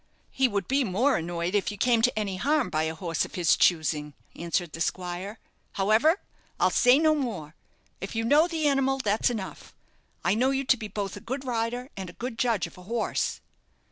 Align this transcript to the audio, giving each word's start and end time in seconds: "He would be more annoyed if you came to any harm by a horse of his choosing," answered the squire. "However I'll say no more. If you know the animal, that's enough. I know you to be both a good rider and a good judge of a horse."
"He 0.31 0.47
would 0.47 0.67
be 0.67 0.83
more 0.83 1.15
annoyed 1.17 1.53
if 1.53 1.69
you 1.69 1.77
came 1.77 2.01
to 2.01 2.17
any 2.17 2.37
harm 2.37 2.71
by 2.71 2.85
a 2.85 2.95
horse 2.95 3.23
of 3.23 3.35
his 3.35 3.55
choosing," 3.55 4.15
answered 4.35 4.71
the 4.73 4.81
squire. 4.81 5.37
"However 5.73 6.19
I'll 6.59 6.71
say 6.71 6.97
no 6.97 7.13
more. 7.13 7.53
If 8.01 8.15
you 8.15 8.23
know 8.25 8.47
the 8.47 8.65
animal, 8.65 8.97
that's 8.97 9.29
enough. 9.29 9.75
I 10.23 10.33
know 10.33 10.49
you 10.49 10.63
to 10.63 10.75
be 10.77 10.87
both 10.87 11.15
a 11.17 11.21
good 11.21 11.45
rider 11.45 11.91
and 11.95 12.09
a 12.09 12.13
good 12.13 12.39
judge 12.39 12.65
of 12.65 12.79
a 12.79 12.89
horse." 12.89 13.41